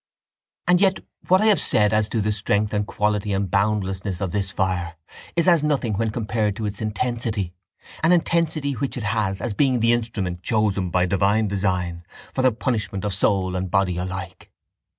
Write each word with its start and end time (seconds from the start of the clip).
—And 0.67 0.81
yet 0.81 1.01
what 1.27 1.41
I 1.41 1.45
have 1.45 1.59
said 1.59 1.93
as 1.93 2.09
to 2.09 2.21
the 2.21 2.31
strength 2.31 2.73
and 2.73 2.87
quality 2.87 3.33
and 3.33 3.51
boundlessness 3.51 4.19
of 4.19 4.31
this 4.31 4.49
fire 4.49 4.95
is 5.35 5.47
as 5.47 5.61
nothing 5.61 5.93
when 5.93 6.09
compared 6.09 6.55
to 6.55 6.65
its 6.65 6.81
intensity, 6.81 7.53
an 8.01 8.11
intensity 8.11 8.71
which 8.73 8.97
it 8.97 9.03
has 9.03 9.41
as 9.41 9.53
being 9.53 9.79
the 9.79 9.93
instrument 9.93 10.41
chosen 10.41 10.89
by 10.89 11.05
divine 11.05 11.47
design 11.47 12.03
for 12.33 12.41
the 12.41 12.51
punishment 12.51 13.05
of 13.05 13.13
soul 13.13 13.55
and 13.55 13.69
body 13.69 13.97
alike. 13.97 14.49